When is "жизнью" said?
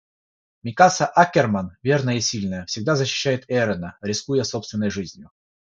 4.89-5.29